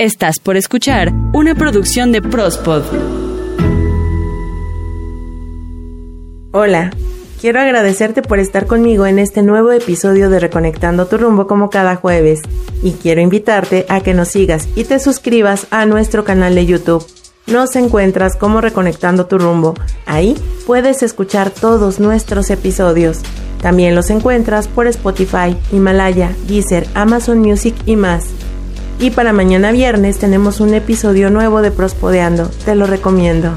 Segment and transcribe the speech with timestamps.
[0.00, 2.84] Estás por escuchar una producción de Prospod.
[6.52, 6.92] Hola,
[7.40, 11.96] quiero agradecerte por estar conmigo en este nuevo episodio de Reconectando tu rumbo como cada
[11.96, 12.42] jueves
[12.80, 17.04] y quiero invitarte a que nos sigas y te suscribas a nuestro canal de YouTube.
[17.48, 19.74] Nos encuentras como Reconectando tu rumbo.
[20.06, 23.18] Ahí puedes escuchar todos nuestros episodios.
[23.60, 28.26] También los encuentras por Spotify, Himalaya, Deezer, Amazon Music y más.
[29.00, 33.52] Y para mañana viernes tenemos un episodio nuevo de Prospodeando, te lo recomiendo.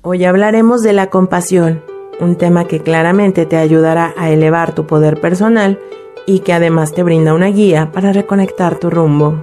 [0.00, 1.82] Hoy hablaremos de la compasión,
[2.20, 5.78] un tema que claramente te ayudará a elevar tu poder personal
[6.26, 9.42] y que además te brinda una guía para reconectar tu rumbo.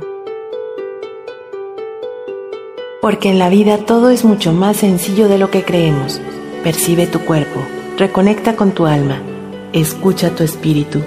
[3.03, 6.19] Porque en la vida todo es mucho más sencillo de lo que creemos.
[6.63, 7.61] Percibe tu cuerpo,
[7.99, 9.21] reconecta con tu alma,
[9.73, 11.03] escucha tu espíritu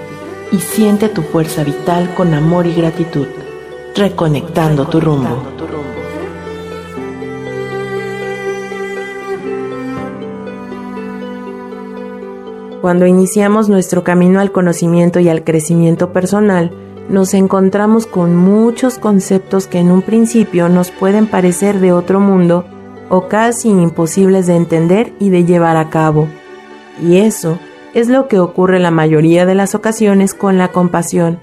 [0.53, 3.25] y siente tu fuerza vital con amor y gratitud,
[3.95, 5.41] reconectando tu rumbo.
[12.81, 16.71] Cuando iniciamos nuestro camino al conocimiento y al crecimiento personal,
[17.09, 22.65] nos encontramos con muchos conceptos que en un principio nos pueden parecer de otro mundo
[23.09, 26.27] o casi imposibles de entender y de llevar a cabo.
[27.01, 27.57] Y eso
[27.93, 31.39] es lo que ocurre la mayoría de las ocasiones con la compasión,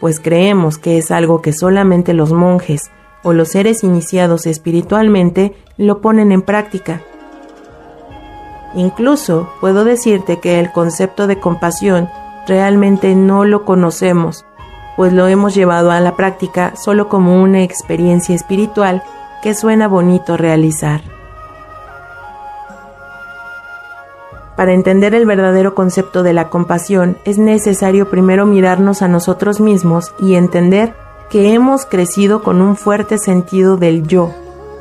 [0.00, 2.90] pues creemos que es algo que solamente los monjes
[3.22, 7.02] o los seres iniciados espiritualmente lo ponen en práctica.
[8.74, 12.08] Incluso puedo decirte que el concepto de compasión
[12.46, 14.46] realmente no lo conocemos,
[14.96, 19.02] pues lo hemos llevado a la práctica solo como una experiencia espiritual
[19.42, 21.19] que suena bonito realizar.
[24.60, 30.12] Para entender el verdadero concepto de la compasión es necesario primero mirarnos a nosotros mismos
[30.20, 30.92] y entender
[31.30, 34.34] que hemos crecido con un fuerte sentido del yo,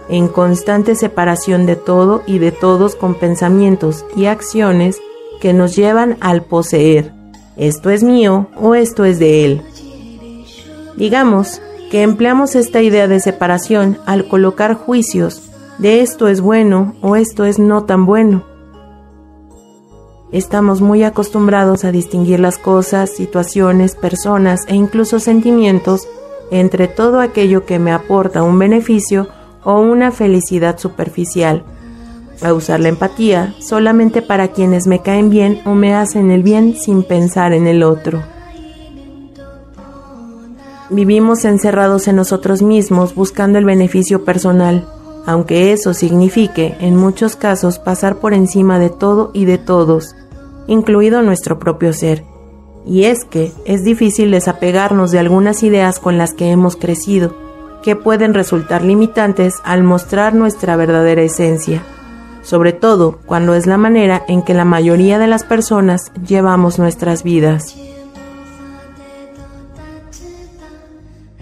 [0.09, 4.99] en constante separación de todo y de todos con pensamientos y acciones
[5.39, 7.13] que nos llevan al poseer.
[7.55, 9.61] Esto es mío o esto es de él.
[10.97, 15.41] Digamos que empleamos esta idea de separación al colocar juicios
[15.77, 18.48] de esto es bueno o esto es no tan bueno
[20.31, 26.07] Estamos muy acostumbrados a distinguir las cosas, situaciones, personas e incluso sentimientos
[26.51, 29.27] entre todo aquello que me aporta un beneficio
[29.63, 31.63] o una felicidad superficial,
[32.43, 36.75] a usar la empatía solamente para quienes me caen bien o me hacen el bien
[36.75, 38.21] sin pensar en el otro.
[40.91, 44.87] Vivimos encerrados en nosotros mismos buscando el beneficio personal,
[45.25, 50.15] aunque eso signifique, en muchos casos, pasar por encima de todo y de todos,
[50.67, 52.23] incluido nuestro propio ser.
[52.85, 57.35] Y es que es difícil desapegarnos de algunas ideas con las que hemos crecido,
[57.83, 61.83] que pueden resultar limitantes al mostrar nuestra verdadera esencia,
[62.41, 67.23] sobre todo cuando es la manera en que la mayoría de las personas llevamos nuestras
[67.23, 67.75] vidas.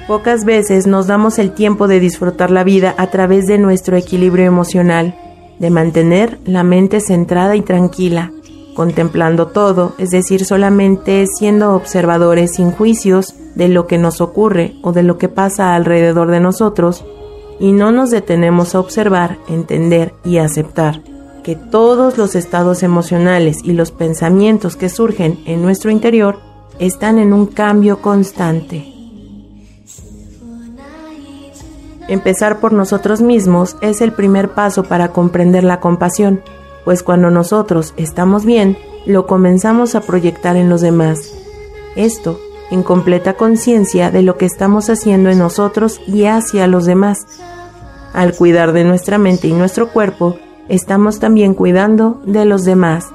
[0.07, 4.45] Pocas veces nos damos el tiempo de disfrutar la vida a través de nuestro equilibrio
[4.45, 5.19] emocional,
[5.59, 8.31] de mantener la mente centrada y tranquila,
[8.73, 14.93] contemplando todo, es decir, solamente siendo observadores sin juicios de lo que nos ocurre o
[14.93, 17.03] de lo que pasa alrededor de nosotros,
[17.59, 21.01] y no nos detenemos a observar, entender y aceptar
[21.43, 26.39] que todos los estados emocionales y los pensamientos que surgen en nuestro interior
[26.79, 28.96] están en un cambio constante.
[32.07, 36.41] Empezar por nosotros mismos es el primer paso para comprender la compasión,
[36.85, 41.33] pues cuando nosotros estamos bien, lo comenzamos a proyectar en los demás.
[41.95, 42.39] Esto
[42.71, 47.25] en completa conciencia de lo que estamos haciendo en nosotros y hacia los demás.
[48.13, 50.37] Al cuidar de nuestra mente y nuestro cuerpo,
[50.69, 53.13] estamos también cuidando de los demás.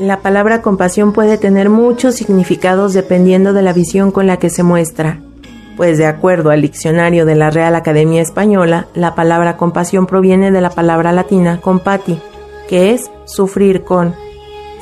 [0.00, 4.62] La palabra compasión puede tener muchos significados dependiendo de la visión con la que se
[4.62, 5.20] muestra,
[5.76, 10.62] pues de acuerdo al diccionario de la Real Academia Española, la palabra compasión proviene de
[10.62, 12.18] la palabra latina compati,
[12.66, 14.14] que es sufrir con.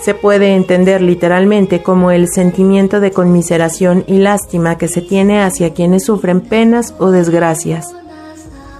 [0.00, 5.74] Se puede entender literalmente como el sentimiento de conmiseración y lástima que se tiene hacia
[5.74, 7.92] quienes sufren penas o desgracias.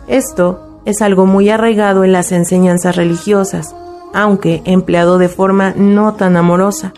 [0.06, 3.74] Esto es algo muy arraigado en las enseñanzas religiosas,
[4.14, 6.92] aunque empleado de forma no tan amorosa,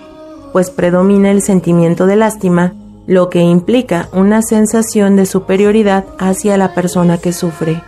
[0.53, 2.75] pues predomina el sentimiento de lástima,
[3.07, 7.83] lo que implica una sensación de superioridad hacia la persona que sufre.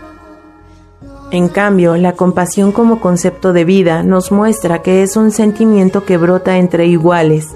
[1.30, 6.18] En cambio, la compasión como concepto de vida nos muestra que es un sentimiento que
[6.18, 7.48] brota entre iguales.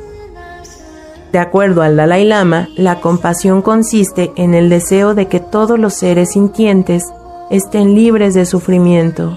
[1.30, 5.92] De acuerdo al Dalai Lama, la compasión consiste en el deseo de que todos los
[5.92, 7.04] seres sintientes
[7.50, 9.36] estén libres de sufrimiento.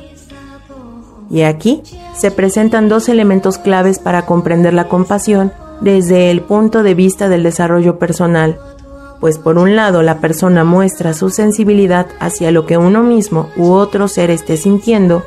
[1.30, 1.84] Y aquí
[2.16, 7.44] se presentan dos elementos claves para comprender la compasión desde el punto de vista del
[7.44, 8.60] desarrollo personal
[9.20, 13.72] pues por un lado la persona muestra su sensibilidad hacia lo que uno mismo u
[13.72, 15.24] otro ser esté sintiendo,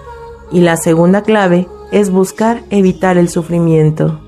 [0.50, 4.20] y la segunda clave es buscar evitar el sufrimiento.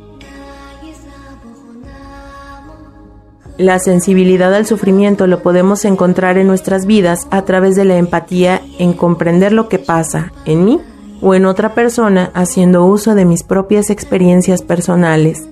[3.57, 8.61] La sensibilidad al sufrimiento lo podemos encontrar en nuestras vidas a través de la empatía
[8.79, 10.81] en comprender lo que pasa en mí
[11.27, 15.49] o en otra persona haciendo uso de mis propias experiencias personales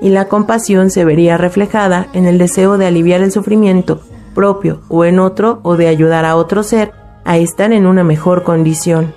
[0.00, 4.00] y la compasión se vería reflejada en el deseo de aliviar el sufrimiento
[4.32, 6.92] propio o en otro o de ayudar a otro ser
[7.24, 9.12] a estar en una mejor condición.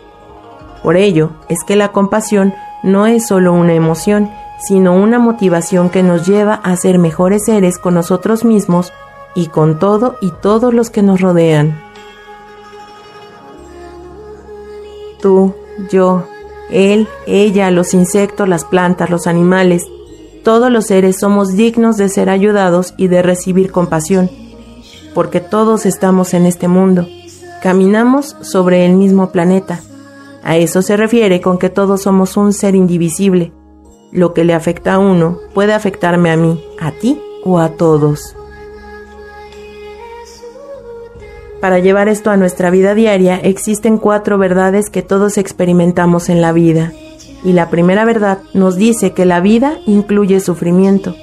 [0.81, 6.01] Por ello es que la compasión no es solo una emoción, sino una motivación que
[6.01, 8.91] nos lleva a ser mejores seres con nosotros mismos
[9.35, 11.79] y con todo y todos los que nos rodean.
[15.21, 15.53] Tú,
[15.91, 16.25] yo,
[16.69, 19.83] él, ella, los insectos, las plantas, los animales,
[20.43, 24.29] todos los seres somos dignos de ser ayudados y de recibir compasión,
[25.13, 27.07] porque todos estamos en este mundo,
[27.61, 29.81] caminamos sobre el mismo planeta.
[30.43, 33.51] A eso se refiere con que todos somos un ser indivisible.
[34.11, 38.35] Lo que le afecta a uno puede afectarme a mí, a ti o a todos.
[41.61, 46.51] Para llevar esto a nuestra vida diaria existen cuatro verdades que todos experimentamos en la
[46.51, 46.93] vida
[47.43, 51.15] y la primera verdad nos dice que la vida incluye sufrimiento.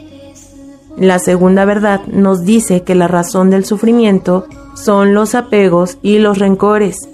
[0.96, 6.38] La segunda verdad nos dice que la razón del sufrimiento son los apegos y los
[6.38, 7.08] rencores.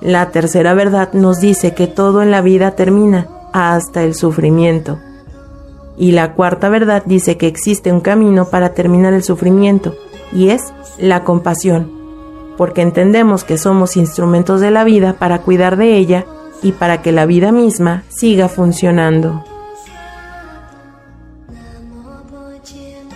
[0.00, 4.98] La tercera verdad nos dice que todo en la vida termina, hasta el sufrimiento.
[5.98, 9.94] Y la cuarta verdad dice que existe un camino para terminar el sufrimiento,
[10.32, 11.99] y es la compasión,
[12.60, 16.26] porque entendemos que somos instrumentos de la vida para cuidar de ella
[16.60, 19.42] y para que la vida misma siga funcionando.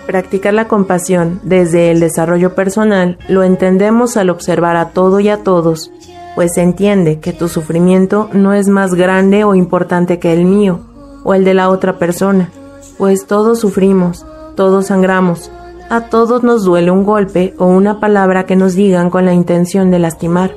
[0.06, 5.42] Practicar la compasión desde el desarrollo personal lo entendemos al observar a todo y a
[5.42, 5.90] todos,
[6.34, 10.80] pues se entiende que tu sufrimiento no es más grande o importante que el mío
[11.22, 12.48] o el de la otra persona,
[12.96, 14.24] pues todos sufrimos,
[14.56, 15.50] todos sangramos,
[15.90, 19.90] a todos nos duele un golpe o una palabra que nos digan con la intención
[19.90, 20.54] de lastimar.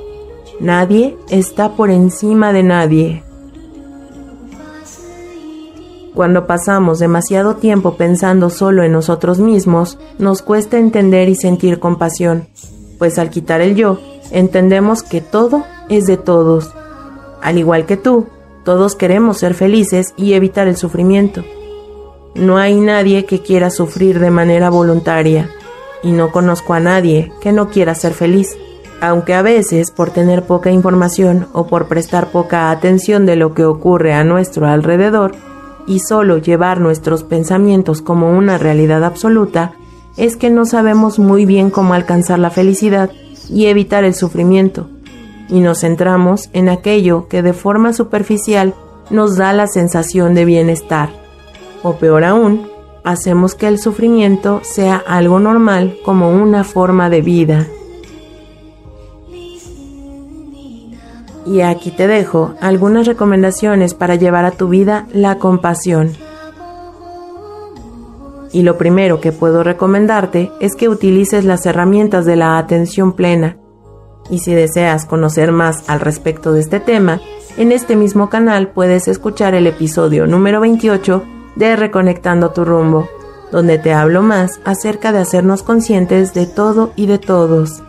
[0.60, 3.22] Nadie está por encima de nadie.
[6.14, 12.48] Cuando pasamos demasiado tiempo pensando solo en nosotros mismos, nos cuesta entender y sentir compasión,
[12.98, 14.00] pues al quitar el yo,
[14.32, 16.74] entendemos que todo es de todos.
[17.40, 18.26] Al igual que tú,
[18.64, 21.44] todos queremos ser felices y evitar el sufrimiento.
[22.34, 25.50] No hay nadie que quiera sufrir de manera voluntaria,
[26.02, 28.56] y no conozco a nadie que no quiera ser feliz
[29.00, 33.64] aunque a veces por tener poca información o por prestar poca atención de lo que
[33.64, 35.32] ocurre a nuestro alrededor
[35.86, 39.72] y solo llevar nuestros pensamientos como una realidad absoluta,
[40.16, 43.10] es que no sabemos muy bien cómo alcanzar la felicidad
[43.48, 44.88] y evitar el sufrimiento,
[45.48, 48.74] y nos centramos en aquello que de forma superficial
[49.10, 51.10] nos da la sensación de bienestar,
[51.82, 52.68] o peor aún,
[53.04, 57.66] hacemos que el sufrimiento sea algo normal como una forma de vida.
[61.46, 66.12] Y aquí te dejo algunas recomendaciones para llevar a tu vida la compasión.
[68.52, 73.56] Y lo primero que puedo recomendarte es que utilices las herramientas de la atención plena.
[74.30, 77.20] Y si deseas conocer más al respecto de este tema,
[77.56, 83.08] en este mismo canal puedes escuchar el episodio número 28 de Reconectando tu rumbo,
[83.52, 87.82] donde te hablo más acerca de hacernos conscientes de todo y de todos.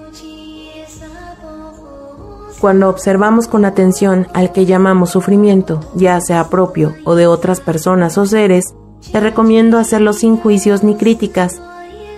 [2.60, 8.18] Cuando observamos con atención al que llamamos sufrimiento, ya sea propio o de otras personas
[8.18, 8.74] o seres,
[9.14, 11.62] te recomiendo hacerlo sin juicios ni críticas.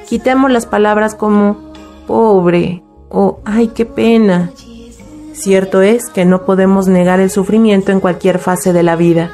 [0.10, 1.72] Quitemos las palabras como
[2.08, 4.51] pobre o ay, qué pena.
[5.34, 9.31] Cierto es que no podemos negar el sufrimiento en cualquier fase de la vida,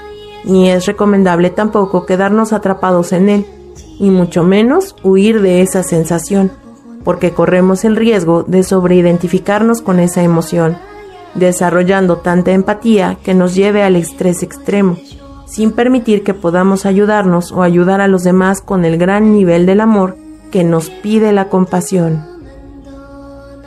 [0.47, 3.45] ni es recomendable tampoco quedarnos atrapados en él,
[3.99, 6.51] y mucho menos huir de esa sensación,
[7.03, 10.77] porque corremos el riesgo de sobreidentificarnos con esa emoción
[11.37, 14.97] desarrollando tanta empatía que nos lleve al estrés extremo,
[15.45, 19.81] sin permitir que podamos ayudarnos o ayudar a los demás con el gran nivel del
[19.81, 20.17] amor
[20.51, 22.25] que nos pide la compasión.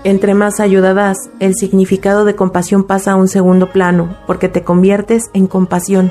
[0.03, 4.63] Entre más ayuda das, el significado de compasión pasa a un segundo plano, porque te
[4.63, 6.11] conviertes en compasión.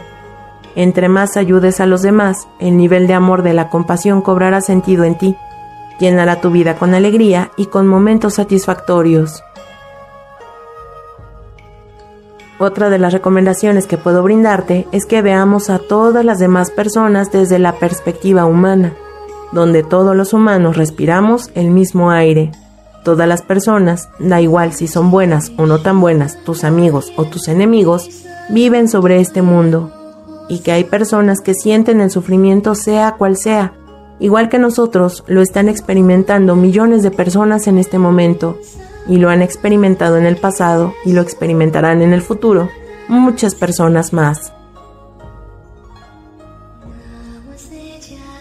[0.76, 5.04] Entre más ayudes a los demás, el nivel de amor de la compasión cobrará sentido
[5.04, 5.36] en ti,
[6.00, 9.44] llenará tu vida con alegría y con momentos satisfactorios.
[12.60, 17.32] Otra de las recomendaciones que puedo brindarte es que veamos a todas las demás personas
[17.32, 18.94] desde la perspectiva humana,
[19.54, 22.52] donde todos los humanos respiramos el mismo aire.
[23.06, 27.24] Todas las personas, da igual si son buenas o no tan buenas, tus amigos o
[27.24, 28.10] tus enemigos,
[28.50, 29.94] viven sobre este mundo.
[30.50, 33.74] Y que hay personas que sienten el sufrimiento sea cual sea.
[34.20, 38.58] Igual que nosotros, lo están experimentando millones de personas en este momento.
[39.08, 42.70] Y lo han experimentado en el pasado y lo experimentarán en el futuro
[43.10, 44.54] muchas personas más.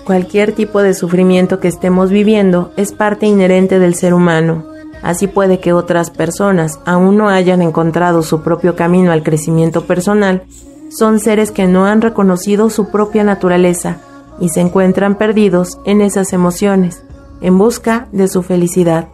[0.04, 4.64] Cualquier tipo de sufrimiento que estemos viviendo es parte inherente del ser humano.
[5.02, 10.44] Así puede que otras personas aún no hayan encontrado su propio camino al crecimiento personal,
[10.88, 13.98] son seres que no han reconocido su propia naturaleza
[14.40, 17.02] y se encuentran perdidos en esas emociones,
[17.40, 19.08] en busca de su felicidad,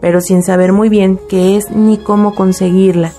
[0.00, 3.12] pero sin saber muy bien qué es ni cómo conseguirla,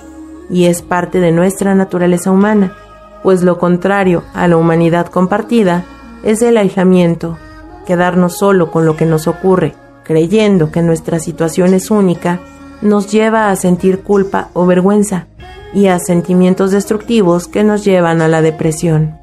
[0.49, 2.75] y es parte de nuestra naturaleza humana,
[3.23, 5.83] pues lo contrario a la humanidad compartida
[6.23, 7.37] es el aislamiento,
[7.85, 12.39] quedarnos solo con lo que nos ocurre, creyendo que nuestra situación es única,
[12.81, 15.27] nos lleva a sentir culpa o vergüenza
[15.73, 19.17] y a sentimientos destructivos que nos llevan a la depresión.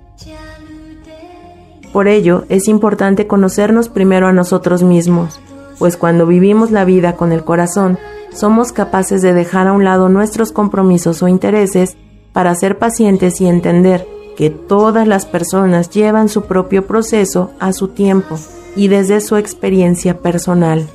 [1.92, 5.40] Por ello, es importante conocernos primero a nosotros mismos,
[5.78, 7.98] pues cuando vivimos la vida con el corazón,
[8.34, 11.96] somos capaces de dejar a un lado nuestros compromisos o intereses
[12.32, 17.88] para ser pacientes y entender que todas las personas llevan su propio proceso a su
[17.88, 18.38] tiempo
[18.76, 20.86] y desde su experiencia personal.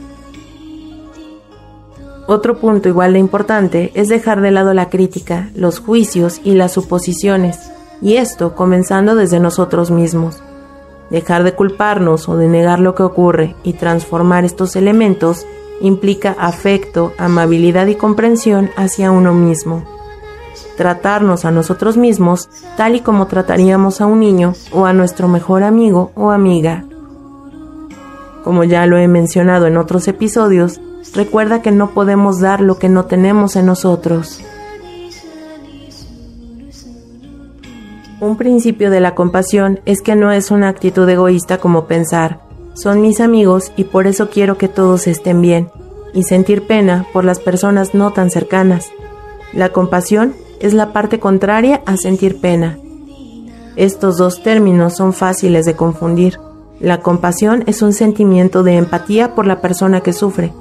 [2.33, 6.71] Otro punto igual de importante es dejar de lado la crítica, los juicios y las
[6.71, 7.59] suposiciones,
[8.01, 10.41] y esto comenzando desde nosotros mismos.
[11.09, 15.45] Dejar de culparnos o de negar lo que ocurre y transformar estos elementos
[15.81, 19.83] implica afecto, amabilidad y comprensión hacia uno mismo
[20.77, 25.63] tratarnos a nosotros mismos tal y como trataríamos a un niño o a nuestro mejor
[25.63, 26.85] amigo o amiga.
[28.45, 30.79] Como ya lo he mencionado en otros episodios,
[31.13, 34.41] recuerda que no podemos dar lo que no tenemos en nosotros.
[38.19, 42.39] Un principio de la compasión es que no es una actitud egoísta como pensar,
[42.73, 45.69] son mis amigos y por eso quiero que todos estén bien,
[46.13, 48.89] y sentir pena por las personas no tan cercanas.
[49.53, 52.77] La compasión es la parte contraria a sentir pena.
[53.75, 56.39] Estos dos términos son fáciles de confundir.
[56.79, 60.53] La compasión es un sentimiento de empatía por la persona que sufre,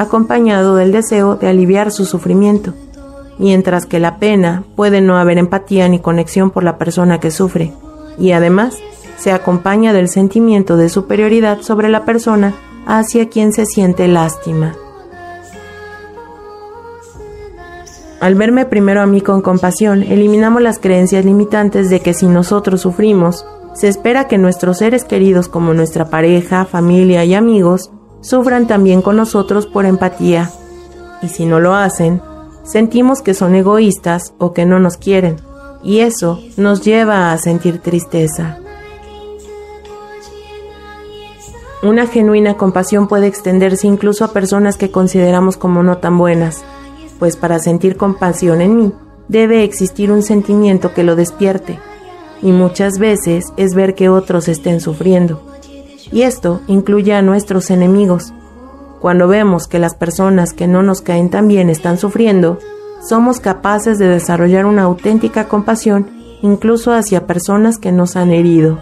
[0.00, 2.72] acompañado del deseo de aliviar su sufrimiento,
[3.38, 7.72] mientras que la pena puede no haber empatía ni conexión por la persona que sufre,
[8.18, 8.78] y además
[9.16, 12.54] se acompaña del sentimiento de superioridad sobre la persona
[12.86, 14.76] hacia quien se siente lástima.
[18.20, 22.80] Al verme primero a mí con compasión, eliminamos las creencias limitantes de que si nosotros
[22.80, 29.02] sufrimos, se espera que nuestros seres queridos como nuestra pareja, familia y amigos sufran también
[29.02, 30.50] con nosotros por empatía.
[31.22, 32.22] Y si no lo hacen,
[32.64, 35.36] sentimos que son egoístas o que no nos quieren,
[35.82, 38.58] y eso nos lleva a sentir tristeza.
[41.82, 46.64] Una genuina compasión puede extenderse incluso a personas que consideramos como no tan buenas
[47.18, 48.92] pues para sentir compasión en mí
[49.28, 51.78] debe existir un sentimiento que lo despierte,
[52.40, 55.42] y muchas veces es ver que otros estén sufriendo.
[56.12, 58.32] Y esto incluye a nuestros enemigos.
[59.00, 62.58] Cuando vemos que las personas que no nos caen tan bien están sufriendo,
[63.00, 66.10] somos capaces de desarrollar una auténtica compasión
[66.42, 68.78] incluso hacia personas que nos han herido.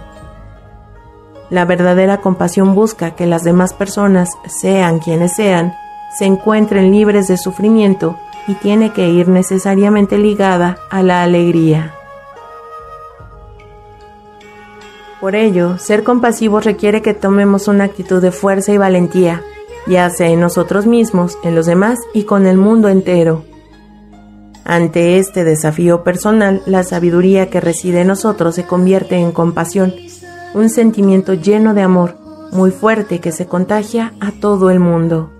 [1.50, 5.74] La verdadera compasión busca que las demás personas, sean quienes sean,
[6.16, 8.16] se encuentren libres de sufrimiento
[8.48, 11.95] y tiene que ir necesariamente ligada a la alegría.
[15.20, 19.42] Por ello, ser compasivos requiere que tomemos una actitud de fuerza y valentía,
[19.86, 23.44] ya sea en nosotros mismos, en los demás y con el mundo entero.
[24.64, 29.94] Ante este desafío personal, la sabiduría que reside en nosotros se convierte en compasión,
[30.54, 32.16] un sentimiento lleno de amor,
[32.52, 35.30] muy fuerte que se contagia a todo el mundo.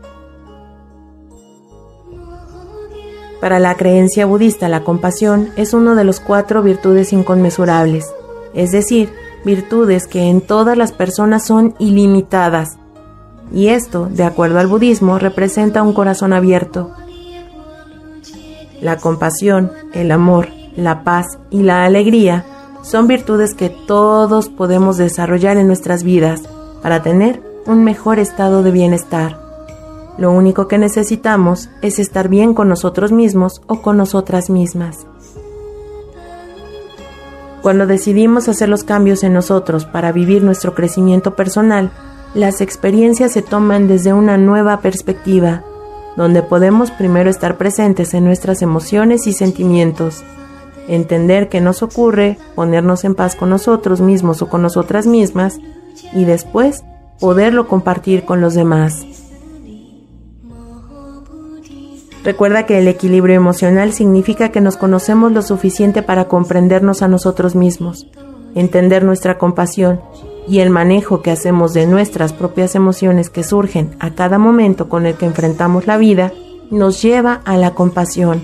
[3.41, 8.07] Para la creencia budista, la compasión es uno de los cuatro virtudes inconmensurables,
[8.55, 9.13] es decir,
[9.47, 12.77] virtudes que en todas las personas son ilimitadas.
[13.51, 16.91] Y esto, de acuerdo al budismo, representa un corazón abierto,
[18.83, 22.45] La compasión, el amor, la paz y la alegría
[22.83, 26.43] son virtudes que todos podemos desarrollar en nuestras vidas
[26.83, 29.41] para tener un mejor estado de bienestar.
[30.19, 35.07] Lo único que necesitamos es estar bien con nosotros mismos o con nosotras mismas.
[37.67, 41.91] Cuando decidimos hacer los cambios en nosotros para vivir nuestro crecimiento personal,
[42.33, 45.65] las experiencias se toman desde una nueva perspectiva,
[46.17, 50.23] donde podemos primero estar presentes en nuestras emociones y sentimientos,
[50.87, 55.59] entender qué nos ocurre, ponernos en paz con nosotros mismos o con nosotras mismas
[56.13, 56.85] y después
[57.19, 59.26] poderlo compartir con los demás.
[62.27, 67.55] Recuerda que el equilibrio emocional significa que nos conocemos lo suficiente para comprendernos a nosotros
[67.55, 68.09] mismos,
[68.57, 70.01] entender nuestra compasión
[70.49, 75.07] y el manejo que hacemos de nuestras propias emociones que surgen a cada momento con
[75.07, 76.33] el que enfrentamos la vida
[76.69, 78.43] nos lleva a la compasión.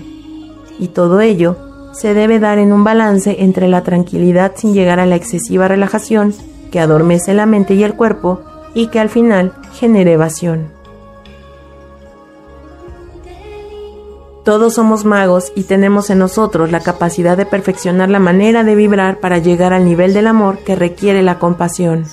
[0.79, 1.57] Y todo ello
[1.91, 6.33] se debe dar en un balance entre la tranquilidad sin llegar a la excesiva relajación
[6.71, 8.39] que adormece la mente y el cuerpo
[8.73, 10.82] y que al final genere evasión.
[14.43, 19.21] Todos somos magos y tenemos en nosotros la capacidad de perfeccionar la manera de vibrar
[19.21, 22.03] para llegar al nivel del amor que requiere la compasión.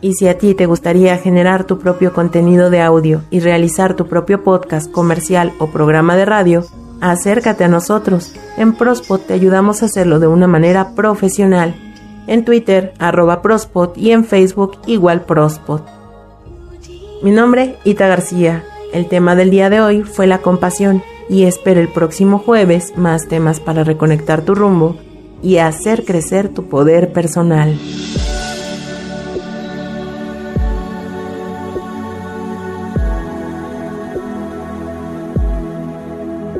[0.00, 4.08] Y si a ti te gustaría generar tu propio contenido de audio y realizar tu
[4.08, 6.64] propio podcast comercial o programa de radio,
[7.00, 8.34] acércate a nosotros.
[8.56, 11.76] En Prospot te ayudamos a hacerlo de una manera profesional.
[12.26, 15.86] En Twitter, arroba Prospot y en Facebook, igual Prospot.
[17.22, 18.64] Mi nombre, Ita García.
[18.92, 23.26] El tema del día de hoy fue la compasión y espero el próximo jueves más
[23.26, 24.96] temas para reconectar tu rumbo
[25.42, 27.74] y hacer crecer tu poder personal.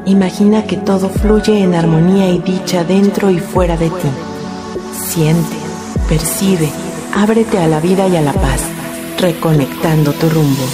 [0.06, 4.08] Imagina que todo fluye en armonía y dicha dentro y fuera de ti.
[4.96, 5.56] Siente,
[6.08, 6.70] percibe,
[7.14, 8.62] ábrete a la vida y a la paz,
[9.20, 10.64] reconectando tu rumbo.